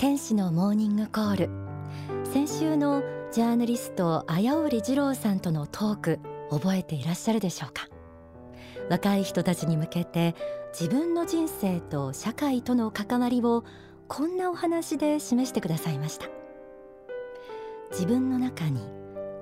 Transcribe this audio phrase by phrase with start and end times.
[0.00, 1.50] 天使のモーニングコール。
[2.24, 3.02] 先週の
[3.32, 6.20] ジャーナリスト綾織二郎さんとのトーク
[6.50, 7.86] 覚えていらっしゃるでしょうか？
[8.88, 10.34] 若い人たちに向けて
[10.72, 13.62] 自分の人生と社会との関わりを
[14.08, 16.28] こんなお話で示してくださいました。
[17.90, 18.80] 自分の中に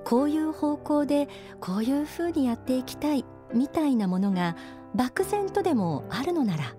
[0.03, 1.29] こういう方向で
[1.61, 3.23] こういうふうにやっていきたい
[3.53, 4.57] みたいなものが
[4.93, 6.75] 漠然とでもあるのなら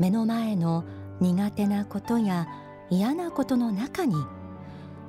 [0.00, 0.82] 目の前の
[1.20, 2.48] 苦手なことや
[2.90, 4.16] 嫌なことの中に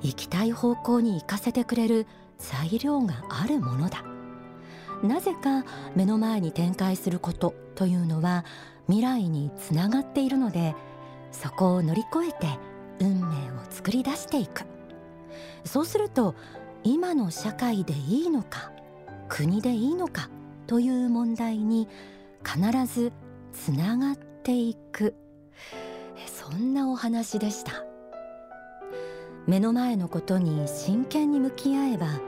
[0.00, 2.06] 行きたい方向に行かせてくれる
[2.38, 4.04] 材料があるものだ。
[5.02, 5.64] なぜか
[5.96, 8.44] 目の前に展開することというのは
[8.86, 10.76] 未来につながっているので
[11.32, 12.58] そこを乗り越えて
[13.00, 14.64] 運命を作り出していく。
[15.64, 16.34] そうすると
[16.84, 18.72] 今の社会でいいのか
[19.28, 20.28] 国でいいのか
[20.66, 21.88] という問題に
[22.44, 23.12] 必ず
[23.52, 25.14] つながっていく。
[26.26, 27.84] そんなお話でした。
[29.46, 32.20] 目の前のことに真剣に向き合えば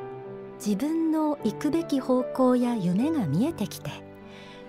[0.65, 3.91] 自分の行くべき方向や夢が見えてきて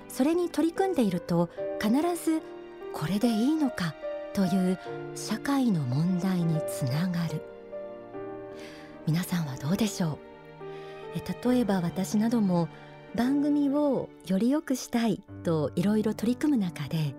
[0.07, 1.49] それに取り組んでいると
[1.81, 1.91] 必
[2.23, 2.41] ず
[2.93, 3.95] これでいいのか
[4.33, 4.79] という
[5.15, 7.41] 社会の問題につながる。
[9.07, 10.17] 皆さんはどうでしょう？
[11.15, 12.67] え例えば私なども
[13.15, 17.15] 番組をより良くしたいといろいろ取り組む中で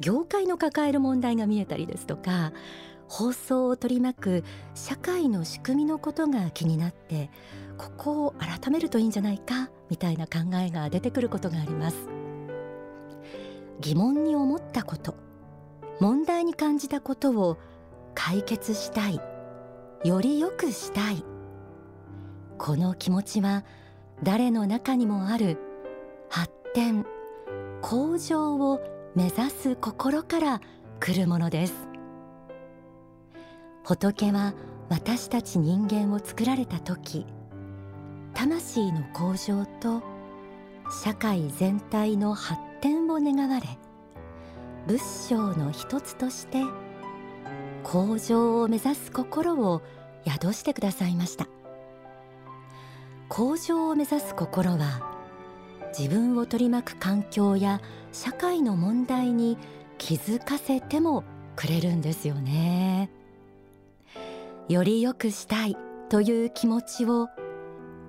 [0.00, 2.52] 業界の抱える問題が見えたりですとか
[3.08, 7.30] 放送を取り巻く社会の仕組みのことが気になって
[7.78, 12.18] ここを改めるといいんじゃないかみたいな考えが出てくることがあります。
[13.80, 15.14] 疑問に思ったこと
[16.00, 17.58] 問題に感じたことを
[18.14, 19.20] 解決したい
[20.04, 21.24] より良くしたい
[22.56, 23.64] この気持ちは
[24.22, 25.58] 誰の中にもある
[26.28, 27.06] 発展
[27.80, 28.80] 向上を
[29.14, 30.60] 目指す心から
[31.00, 31.88] 来るものです。
[33.84, 34.54] 仏は
[34.90, 37.24] 私たち人間を作られた時
[38.34, 40.02] 魂の向上と
[41.02, 43.66] 社会全体の発展を願われ
[44.86, 46.62] 仏性の一つとして
[47.82, 49.80] 向上を目指す心を
[50.26, 51.46] 宿してくださいました。
[53.28, 55.17] 向上を目指す心は
[55.96, 57.80] 自分を取り巻く環境や
[58.12, 59.58] 社会の問題に
[59.98, 61.24] 気づかせても
[61.56, 63.10] くれるんですよね。
[64.68, 65.76] より良くしたい
[66.08, 67.28] という気持ちを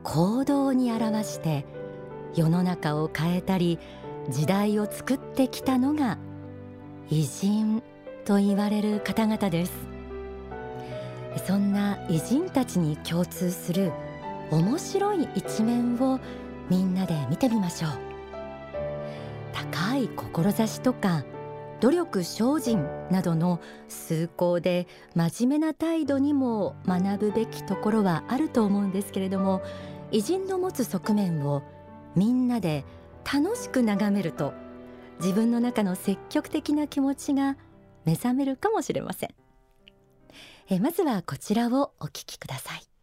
[0.04, 1.66] 行動に表して
[2.36, 3.80] 世の中を変えたり
[4.30, 6.18] 時代を作ってきたのが
[7.10, 7.82] 偉人
[8.26, 9.72] と言われる方々です。
[11.48, 13.92] そんな偉人たちに共通する
[14.52, 16.20] 面白い一面を
[16.70, 17.92] みんなで見てみましょう。
[19.54, 21.26] 高い志とか
[21.82, 29.62] 努力精進などの崇高で真面目な態度にも学ぶべきところはあると思うんですけれども
[30.12, 31.64] 偉人の持つ側面を
[32.16, 32.84] みんなで
[33.32, 34.54] 楽しく眺めると
[35.20, 37.58] 自分の中の積極的な気持ちが
[38.06, 39.30] 目覚めるかもしれません。
[40.70, 42.99] えまずはこちらをお聞きください。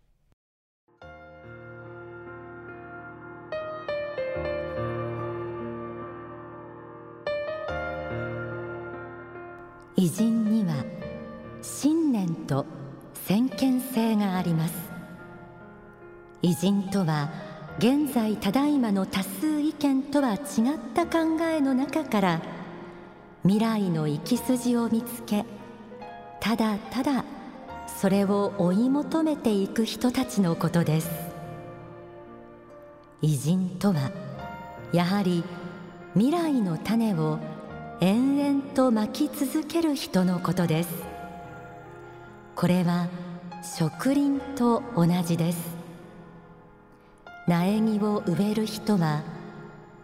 [9.98, 10.84] 偉人には
[11.62, 12.66] 信念と
[13.14, 14.74] 先見性があります。
[16.42, 17.30] 偉人とは
[17.78, 20.38] 現在ただいまの多数意見とは違っ
[20.94, 22.42] た考えの中から
[23.42, 25.46] 未来の生き筋を見つけ
[26.40, 27.24] ただただ
[27.86, 31.08] それを追い求めていく人たちのことです。
[33.22, 34.10] 偉人とは
[34.92, 35.42] やはり
[36.12, 37.38] 未来の種を
[38.00, 40.90] 延々と巻き続ける人のことです。
[42.54, 43.08] これは
[43.78, 45.58] 植林と同じです。
[47.46, 49.22] 苗木を植える人は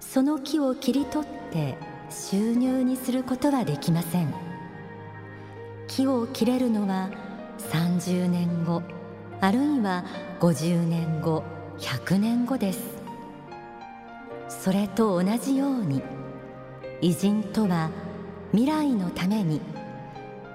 [0.00, 1.76] その木を切り取って
[2.08, 4.32] 収入にすることはできません。
[5.86, 7.10] 木を切れるのは
[7.58, 8.82] 30年後
[9.42, 10.06] あるいは
[10.40, 11.44] 50年後
[11.78, 12.80] 100年後です。
[14.48, 16.00] それと同じように
[17.02, 17.90] 偉人とは
[18.52, 19.60] 未来のために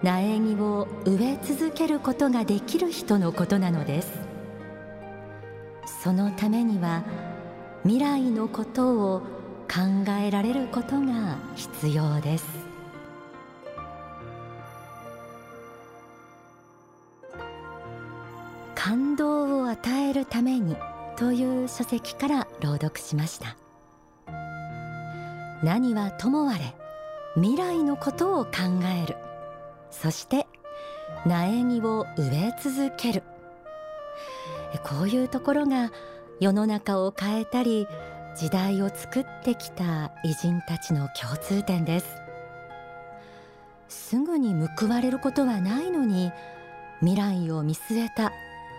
[0.02, 4.10] 苗木を植え続けることができる人のことなのです。
[6.04, 7.04] そのためには
[7.84, 9.20] 未来のことを
[9.70, 12.46] 考えられることが必要です。
[18.74, 20.78] 感動を与えるために
[21.18, 23.58] という書籍から朗読しました。
[25.64, 26.76] 何はともあれ
[27.36, 28.52] 未来のことを考
[29.04, 29.16] える。
[29.92, 30.48] そして
[31.26, 33.24] 苗木を植え続ける。
[34.84, 35.92] こういうところが
[36.40, 37.88] 世の中を変えたり
[38.36, 42.08] 時代を作ってきた偉人たちの共通点です。
[43.88, 46.32] すぐに報われることはないのに
[47.00, 48.32] 未来を見据えた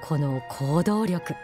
[0.04, 1.34] この行動力。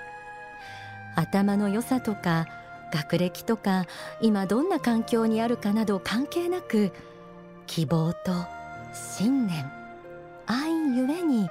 [1.16, 2.46] 頭の良さとか
[2.94, 3.87] 学歴とか
[4.20, 6.93] 今どんな環境にあるかなど関係なく
[7.67, 8.32] 希望と
[8.94, 9.69] 信念
[10.46, 11.49] 愛ゆえに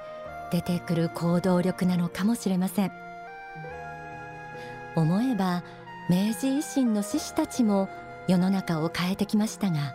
[0.50, 2.92] 出てくる行動力なのかもしれません。
[4.96, 5.62] 思えば
[6.08, 7.88] 明治維新の志士たちも
[8.26, 9.92] 世の中を変えてきましたが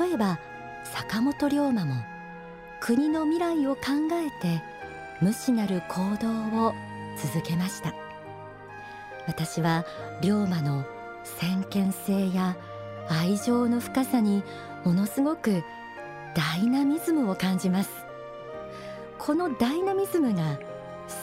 [0.00, 0.38] 例えば
[0.82, 1.94] 坂本龍馬も
[2.80, 3.82] 国の未来を考
[4.12, 4.62] えて
[5.20, 6.74] 無視なる行動を
[7.22, 8.07] 続けました。
[9.28, 9.84] 私は
[10.22, 10.84] 龍馬の
[11.22, 12.56] 先見性や
[13.08, 14.42] 愛情の深さに
[14.84, 15.62] ものすごく
[16.34, 17.90] ダイナミズムを感じます。
[19.18, 20.58] このダイナミズムが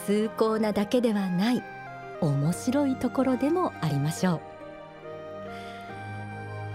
[0.06, 1.62] 崇高なだけではない
[2.20, 4.40] 面白いところでもありましょ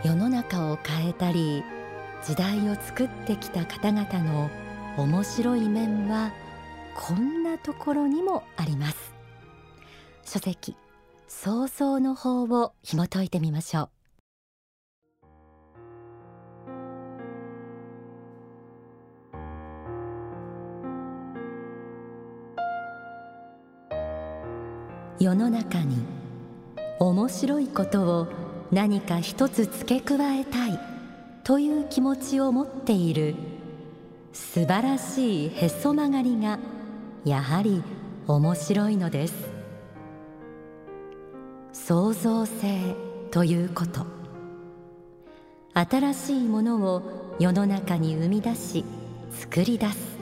[0.03, 0.07] う。
[0.07, 1.63] 世の中を変えたり
[2.25, 4.49] 時代を作ってきた方々の
[4.97, 6.33] 面白い面は
[6.95, 9.13] こんなところにもあります。
[10.25, 10.75] 書籍
[11.33, 13.89] 想像の方を紐解いてみましょう。
[25.19, 25.97] 世の中に
[26.99, 28.27] 面白いことを
[28.71, 30.79] 何か一つ付け加えたい
[31.43, 33.35] という気持ちを持っている
[34.33, 36.59] 素晴らしいへそ曲がりが
[37.25, 37.81] やはり
[38.27, 39.50] 面白いのです。
[41.91, 42.95] 創造性
[43.31, 44.05] ということ。
[45.73, 48.85] 新しいものを世の中に生み出し
[49.33, 50.17] 作り出す。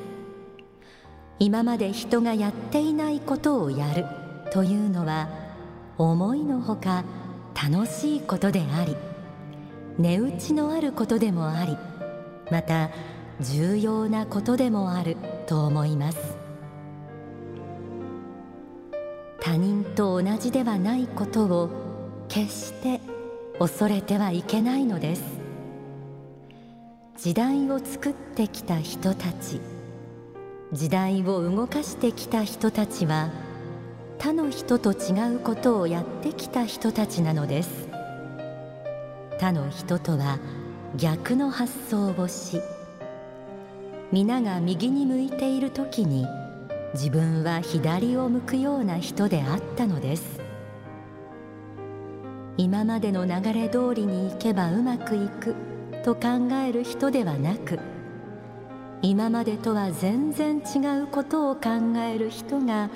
[1.38, 4.08] 今まで人がやっていないことをやる
[4.52, 5.30] というのは
[6.00, 7.04] 思いのほか
[7.54, 8.98] 楽しいことであり
[10.00, 11.78] 値打ちのあることでもあり
[12.50, 12.90] また
[13.42, 16.39] 重要なことでもあると思います。
[19.50, 21.72] 他人と同じではないことを
[22.28, 23.02] 決して
[23.58, 25.24] 恐れてはいけないのです。
[27.18, 29.60] 時代を作ってきた人たち
[30.72, 33.32] 時代を動かしてきた人たちは
[34.20, 37.90] 他の人と違うことをやってきた人たちなのです。
[39.40, 40.38] 他の人とは
[40.96, 42.62] 逆の発想をし
[44.12, 46.28] 皆が右に向いている時に
[46.94, 50.50] 自分は左を向くような人であったのです。
[52.60, 55.56] 今までの流れ通りに行けばうまくいく
[56.04, 57.80] と考える人ではなく
[59.02, 61.70] 今までとは全然違うことを考
[62.00, 62.90] える人が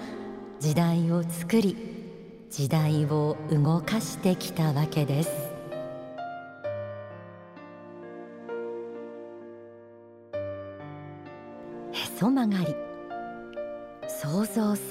[0.60, 1.78] 時代を作り
[2.50, 5.30] 時代を動かしてきたわけです。
[11.94, 12.93] へそ曲がり。
[14.24, 14.82] 創造性。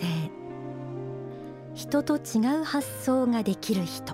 [1.73, 4.13] 人と違う発想ができる人。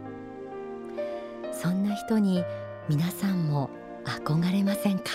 [1.50, 2.44] そんな人に
[2.88, 3.68] 皆さんも
[4.04, 5.10] 憧れませんか？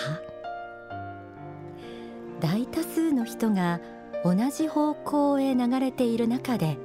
[2.41, 3.79] 大多数の人が
[4.25, 6.77] 同じ方向へ流れている中で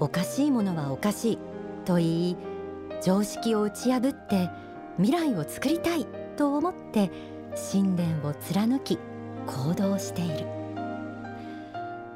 [0.00, 1.38] おかしいものはおかしい
[1.84, 2.36] と言い
[3.00, 4.50] 常識を打ち破って
[4.96, 6.04] 未来を作りたい
[6.36, 7.12] と思って
[7.54, 8.98] 信念を貫き
[9.46, 10.53] 行動している。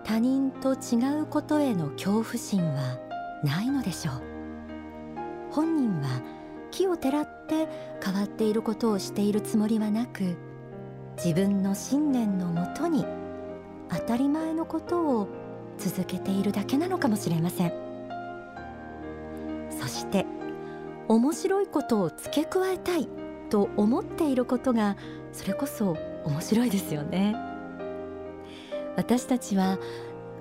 [0.08, 2.98] 他人と違うことへの恐怖心は
[3.44, 4.14] ないのでしょう。
[5.50, 6.22] 本人は
[6.70, 7.68] 木をてらって
[8.02, 10.38] 変わっていることをしているつもりはなく
[11.18, 13.04] 自分の信念のもとに
[13.90, 15.28] 当たり前のことを
[15.76, 17.72] 続けているだけなのかもしれません。
[19.78, 20.24] そして
[21.06, 23.06] 面白いことを付け加えたい
[23.50, 24.96] と思っていることが
[25.34, 27.47] それこそ面白いですよね。
[28.98, 29.78] 私たちは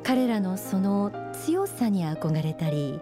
[0.01, 1.11] 彼らのその
[1.45, 2.99] 強さに憧れたり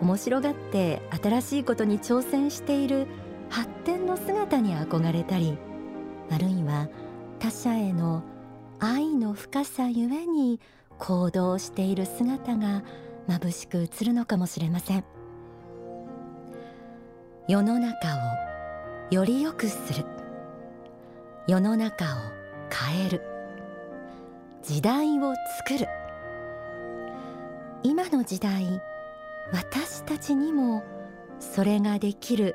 [0.00, 3.06] 面白がって新しいことに挑戦している
[3.50, 5.58] 発展の姿に憧れたり
[6.30, 6.88] あるいは
[7.40, 8.22] 他者への
[8.78, 10.60] 愛の深さゆえに
[10.98, 12.82] 行動している姿が
[13.28, 15.04] 眩しく映るのかもしれません。
[17.48, 18.16] 世の中
[19.10, 20.06] をより良くする。
[21.46, 22.08] 世の中を
[22.70, 23.29] 変える。
[24.70, 25.34] 時代を
[25.66, 25.88] 作る。
[27.82, 28.80] 今の時代
[29.52, 30.84] 私たちにも
[31.40, 32.54] それができる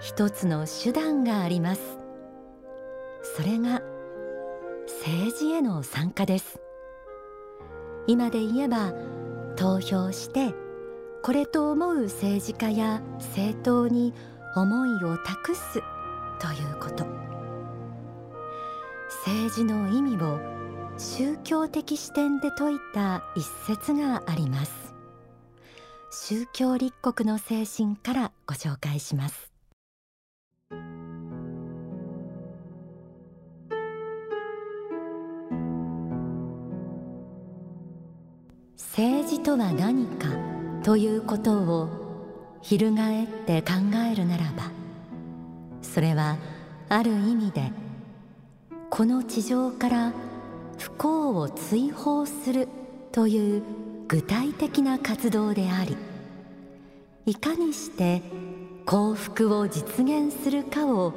[0.00, 1.98] 一つの手段があります。
[3.36, 3.82] それが
[5.02, 6.60] 政治への参加です。
[8.06, 8.92] 今で言えば
[9.56, 10.54] 投票して
[11.20, 14.14] これと思う政治家や政党に
[14.54, 15.80] 思いを託すとい
[16.72, 17.04] うこと。
[19.26, 20.59] 政治の意味を
[21.02, 24.92] 宗教的視点で説いた一節があります。
[26.12, 29.50] 宗教立国の精神からご紹介します。
[38.76, 40.28] 政治とは何か
[40.82, 41.88] ということを
[42.60, 43.72] 翻って考
[44.12, 44.70] えるならば
[45.80, 46.36] それは
[46.90, 47.72] ある意味で
[48.90, 50.12] この地上から
[50.80, 52.66] 不幸を追放する
[53.12, 53.62] という
[54.08, 55.94] 具体的な活動であり
[57.26, 58.22] いかにして
[58.86, 61.12] 幸福を実現するかを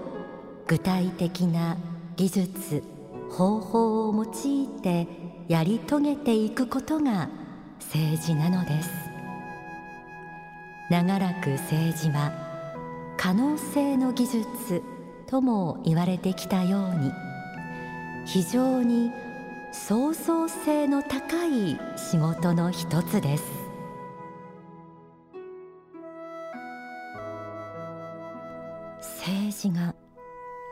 [0.67, 1.77] 具体的な
[2.17, 2.83] 技術
[3.31, 5.07] 方法を用いて
[5.47, 7.29] やり遂げていくことが
[7.79, 8.89] 政治なのです。
[10.89, 12.33] 長らく政治は
[13.17, 14.83] 可能性の技術
[15.27, 17.11] とも言われてきたように
[18.25, 19.22] 非常に
[19.73, 23.43] 創造性の高い仕事の一つです。
[29.19, 29.95] 政治が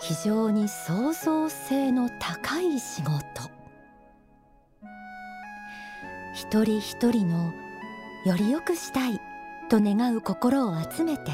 [0.01, 3.11] 非常に創造性の高い仕事。
[6.35, 7.51] 一人一人の
[8.23, 9.19] より良くしたい
[9.69, 11.31] と願う心を集めて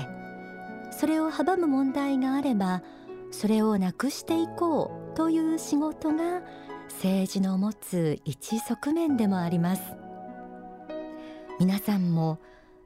[0.91, 2.81] それを阻む問題があれば
[3.31, 6.41] それをなくしていこうという仕事が
[6.89, 9.81] 政治の持つ一側面でもあります。
[11.59, 12.39] 皆さんも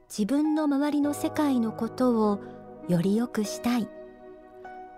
[0.08, 2.40] 自分の周りの世界のことを
[2.88, 3.88] より良くしたい。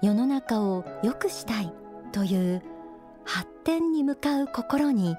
[0.03, 1.73] 世の中を良くしたい
[2.13, 2.63] という
[3.25, 5.17] 発展に向かう心に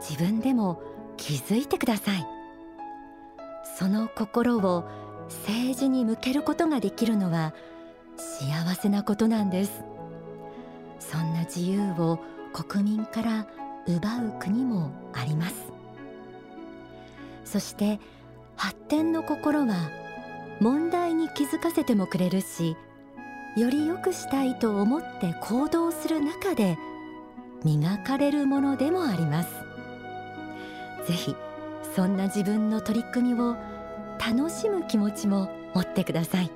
[0.00, 0.80] 自分でも
[1.16, 2.26] 気づいてください。
[3.78, 4.84] その心を
[5.28, 7.52] 政治に向けることができるのは
[8.16, 9.84] 幸せなことなんです。
[10.98, 12.18] そんな自由を
[12.56, 13.46] 国民から
[13.86, 15.54] 奪う国もあります。
[17.44, 18.00] そして
[18.56, 19.90] 発展の心は
[20.60, 22.74] 問題に気づかせてもくれるし
[23.58, 26.78] より良くしたいと思って行動する中で
[27.62, 29.50] 磨かれるものでもあります。
[31.06, 31.36] ぜひ
[31.94, 33.54] そんな自分の取り組みを
[34.18, 36.50] 楽しむ気持ちも持ってください。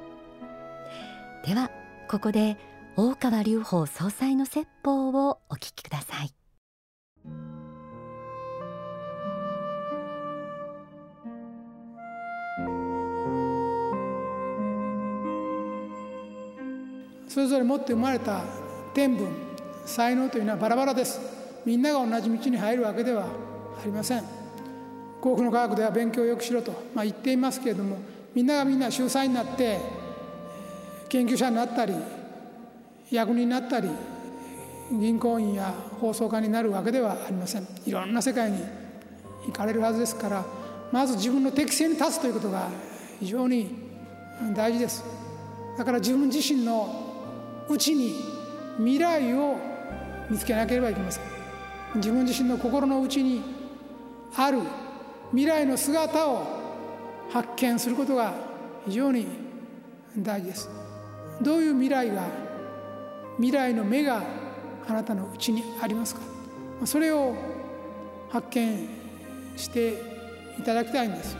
[1.46, 1.70] では
[2.08, 2.56] ここで
[2.96, 6.34] 大川隆法総裁の説法をお聞きください。
[17.28, 18.42] それぞれ持って生まれた
[18.92, 19.28] 天分
[19.86, 21.20] 才能というのはバラバラです。
[21.64, 23.28] みんなが同じ道に入るわけではあ
[23.84, 24.24] りません。
[25.20, 27.98] 幸福の科学では勉強をよくしろと、まあ、言っていますけれども
[28.34, 29.78] みんながみんな秀才になって
[31.08, 31.94] 研究者になったり
[33.10, 33.88] 役になったり
[34.92, 37.66] 銀行員や放送家になるわけではありません。
[37.86, 38.58] いろんな世界に
[39.46, 40.44] 行かれるはずですから
[40.92, 42.68] まず自分の適性に立つということが
[43.20, 43.88] 非常に
[44.54, 45.04] 大事です。
[45.78, 48.14] だから自分自身のうちに
[48.78, 49.56] 未来を
[50.28, 51.24] 見つけなければいけません。
[51.96, 53.42] 自分自身の心の内に
[54.36, 54.60] ある
[55.30, 56.46] 未来の姿を
[57.30, 58.34] 発見することが
[58.86, 59.26] 非常に
[60.18, 60.68] 大事です。
[61.40, 62.49] どういう未来が
[63.36, 64.22] 未来の目が
[64.86, 66.20] あなたのうちにありますか？
[66.84, 67.34] それを
[68.28, 68.88] 発見
[69.56, 69.94] して
[70.58, 71.36] いただきたいんです。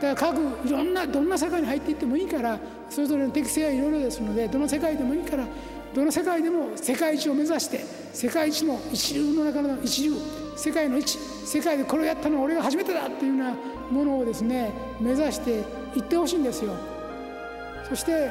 [0.00, 2.58] だから各いろんなどんな世界に入っていってもいいから
[2.90, 5.46] それぞれの適性はいろいろですのでどの世界でもいいから
[5.94, 10.14] どの世界でも世界一を目指して世界一の一流の中の一流
[10.56, 13.54] 世界の一世界でこれをやったのは俺が初めてだっていうような
[13.90, 15.50] ものをですね目指して
[15.96, 16.74] いってほしいんですよ。
[17.88, 18.30] そして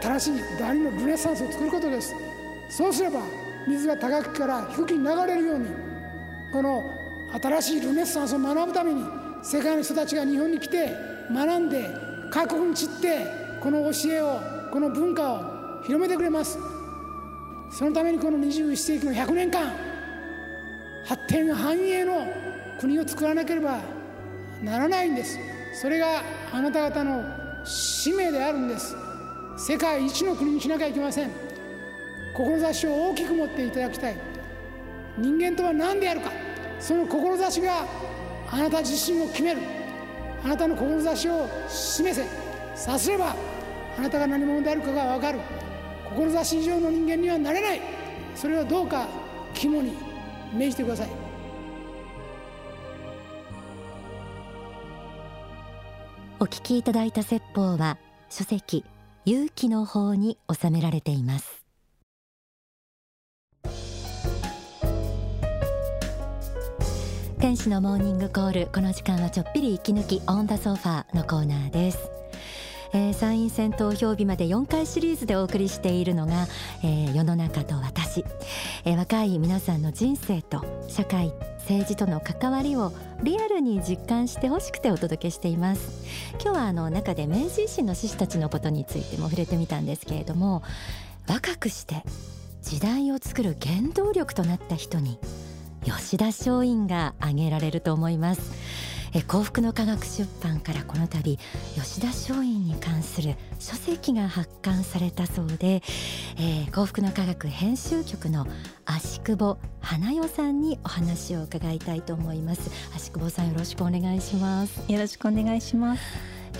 [0.00, 2.14] 新しい第二のルネサンスを作ることです。
[2.68, 3.20] そうすれば
[3.66, 5.68] 水が高くから低くに流れるように
[6.52, 6.82] この
[7.40, 9.04] 新しいルネサンスを学ぶために
[9.42, 10.94] 世界の人たちが日本に来て
[11.32, 11.90] 学んで
[12.30, 13.26] 各国に散って
[13.60, 14.40] この教えを
[14.72, 16.58] この文化を広めてくれます。
[17.70, 19.72] そのためにこの21世紀の100年間
[21.04, 22.26] 発展繁栄の
[22.80, 23.80] 国を作らなければ
[24.62, 25.38] ならないんです。
[25.80, 26.22] それが
[26.52, 27.24] あなた方の
[27.64, 28.96] 使命であるんです。
[29.56, 31.30] 世界一の国にしなきゃいけません。
[32.34, 34.16] 志を大きく持っていただきたい。
[35.16, 36.32] 人間とは何であるか。
[36.80, 37.86] その志が
[38.50, 39.60] あなた自身を決める。
[40.44, 42.26] あなたの志を示せ。
[42.74, 43.36] さすれば
[43.96, 45.38] あなたが何者であるかが分かる。
[46.16, 47.80] 志以上の人間にはなれない。
[48.34, 49.06] それをどうか
[49.54, 49.96] 肝に
[50.52, 51.08] 銘じてください。
[56.40, 57.96] お聞きいただいた説法は
[58.28, 58.84] 書籍
[59.26, 61.64] 勇気の方に収められています。
[67.38, 72.10] 天使のモーニングコールこの時間はちょっぴり息抜きオンダソファーのコーナーです。
[72.92, 76.46] えー、参院選投票日まで4回シリーズでお送りしているのが、
[76.82, 78.24] えー、世の中と私、
[78.84, 81.32] えー、若い皆さんの人生と社会
[81.64, 82.92] 政治との関わりを
[83.22, 86.04] リアルに実感してほしくてお届けしています。
[86.42, 90.62] 今日はあの中で明治維新の志士たちのことについても触れてみたんですけれども
[91.26, 92.02] 若くして
[92.62, 95.18] 時代を作る原動力となった人に
[95.84, 98.93] 吉田松陰が挙げられると思います。
[99.16, 101.38] え幸福の科学出版からこの度
[101.76, 105.82] 吉田松陰に関する書籍が発刊されたそうで、
[106.36, 108.44] えー、幸福の科学編集局の
[108.84, 112.70] 足久保花代さんにお話を伺いたいと思います。
[112.96, 114.92] 足久保さんよろしくお願いします。
[114.92, 116.02] よろしくお願いします、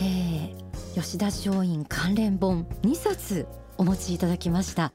[0.00, 4.92] えー、吉田松陰関連本2冊お持ちいただきました。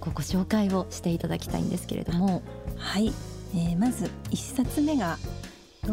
[0.00, 2.42] ご紹介をしていただきたいんですけれども。
[2.76, 3.12] はい、
[3.54, 5.16] えー、まず1冊目が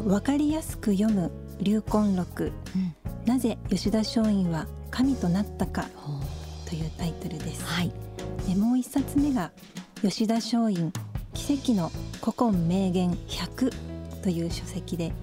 [0.01, 5.85] 分かりやすく読む流魂録、うん、なぜ吉田松陰は神となったか
[6.67, 7.91] というタイトルです、はい、
[8.47, 9.51] でもう一冊目が
[10.01, 10.91] 吉田松陰
[11.33, 13.71] 奇跡の古今名言100
[14.23, 15.13] という書籍で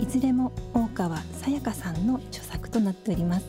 [0.00, 3.46] いずれも大川さやかさんの著作となっております。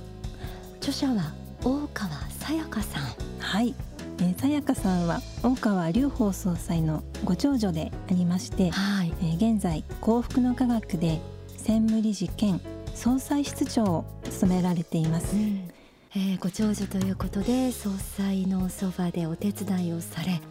[0.79, 3.03] 著者は大川さやかさん。
[3.39, 3.73] はい。
[4.19, 11.19] えー、さやかさんは大川隆法総裁のご長女でありまして、は現在幸福の科学で
[11.57, 12.61] 専務理事兼
[12.93, 15.71] 総裁室長を務められています、うん、
[16.15, 20.41] えー、ご長女ということで総裁のそばでお手伝いをされ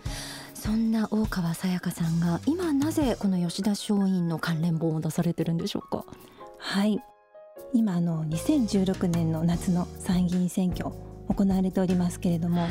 [0.53, 6.05] そんな大川さやかさんが今なぜこの吉田松陰の関連本を出されてるんでしょうか？
[6.59, 6.99] はい。
[7.75, 10.87] 今あの2016年の夏の参議院選挙
[11.29, 12.71] 行われておりますけれども、はい。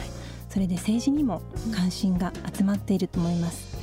[0.54, 1.42] それで政治にも
[1.76, 3.76] 関心が集まっていると思います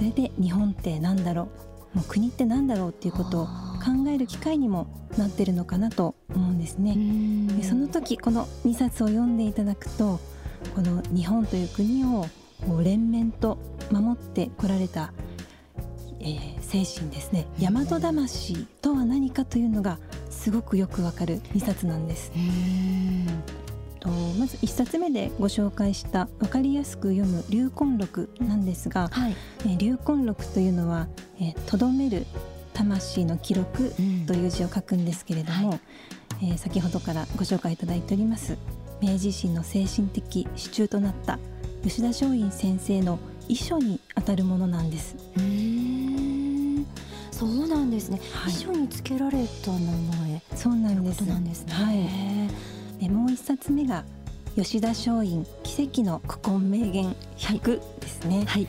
[0.00, 1.50] それで日本って何だろ
[1.92, 1.98] う？
[1.98, 4.86] もう国って何だろうっていうことを考える機会にも
[5.18, 6.96] なってるのかなと思うんですね。
[7.58, 10.18] でその時この2冊を読んでいただくと
[10.74, 12.24] この日本という国を
[12.82, 13.58] 連綿と
[13.90, 15.12] 守ってこられた、
[16.20, 17.46] えー、精神ですね。
[17.58, 19.98] 大和魂とは何かというのが
[20.30, 22.32] すごくよくわかる2冊なんです。
[24.00, 29.36] とまず1冊目でご紹介した分かりやすく読む流魂録なんですが、はい、
[29.68, 31.06] え流魂録というのは
[31.38, 32.26] 「えー、どめる
[32.72, 33.92] 魂の記録」
[34.26, 35.80] という字を書くんですけれども、うんはい、
[36.42, 38.56] えー、先ほどからご紹介いただいております。
[39.00, 41.38] 明治維新の精神的支柱となった
[41.82, 45.16] 吉田松陰先生の遺書にあたるものなんです。
[47.32, 50.42] そうなんですね、はい、遺書につけられた名前。
[50.54, 51.22] そうなんです。
[51.22, 51.72] なんですね。
[51.72, 52.39] はい
[53.00, 54.04] でもう一冊目が
[54.56, 58.44] 吉田松陰奇跡の古今名言100ですね。
[58.46, 58.68] はい、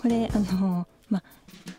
[0.00, 1.22] これあのまあ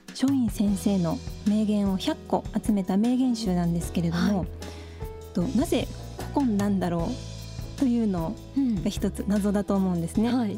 [0.10, 4.48] 松陰先生の名言を100個集めた名言集なんですけれども、はい、
[5.34, 5.88] となぜ
[6.34, 7.08] 古今なんだろ
[7.78, 8.36] うというの
[8.84, 10.30] が一つ謎だと思うんですね。
[10.30, 10.58] うんはい、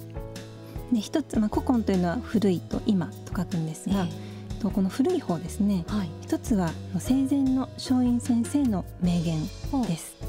[0.91, 9.39] で一つ、まあ、古今というのは古いと今と書くんですが、えー、とこの古い方ですね、はい、一つは生前の松陰先生の名言
[9.87, 10.22] です。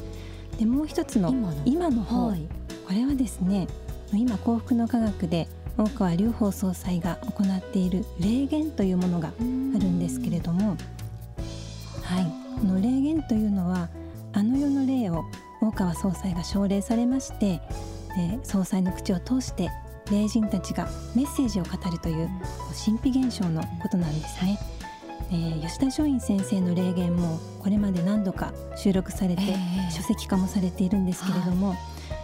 [0.59, 2.03] でもう一つの今の。
[2.03, 2.47] 方、はい、
[2.87, 3.67] これはですね
[4.13, 10.77] 今幸福の科学で大川隆法総裁が行っている霊言というものがあるんですけれども、
[12.03, 12.25] はい、
[12.61, 13.89] この霊言というのは
[14.33, 15.25] あの世の霊を
[15.61, 17.61] 大川総裁が奨励されまして
[18.17, 19.71] で総裁の口を通して
[20.11, 20.87] 霊人たちが
[21.17, 22.29] メッセージを語るという
[22.85, 24.59] 神秘現象のことなんですね。
[25.31, 29.43] えー、吉田松陰先生の霊言もこれまで何度か収録されて、
[29.91, 31.79] 書籍化もされているんですけれども、はい、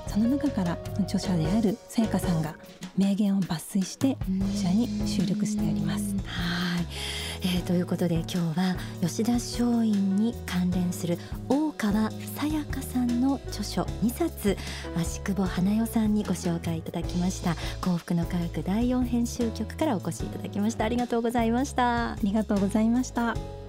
[0.07, 2.55] その中から著者であるさやかさんが
[2.97, 4.19] 名言を抜粋してこ
[4.55, 6.15] ちらに収録しております。
[6.27, 6.87] はい。
[7.43, 14.59] えー、ということで今日は吉田松陰に関連する大川さやかさんの著書2冊
[14.99, 17.57] 足久保花代さんにご紹介いただきました。
[17.81, 20.85] 幸福の科学第4編集局からお越しいただきました。
[20.85, 22.13] ありがとうございました。
[22.13, 23.60] ありがとうございました。